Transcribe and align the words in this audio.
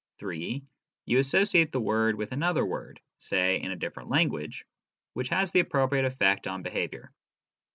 (3) 0.17 0.63
You 1.05 1.19
associate 1.19 1.71
the 1.71 1.79
word 1.79 2.15
with 2.15 2.31
another 2.31 2.65
word 2.65 2.99
(say 3.19 3.61
in 3.61 3.69
a 3.69 3.75
different 3.75 4.09
language) 4.09 4.65
which 5.13 5.29
has 5.29 5.51
the 5.51 5.59
appropriate 5.59 6.05
effect 6.05 6.47
on 6.47 6.63
behaviour. 6.63 7.11